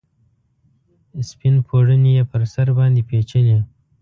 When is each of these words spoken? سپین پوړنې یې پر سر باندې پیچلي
سپین 1.29 1.55
پوړنې 1.67 2.11
یې 2.17 2.23
پر 2.31 2.41
سر 2.53 2.67
باندې 2.77 3.01
پیچلي 3.09 3.57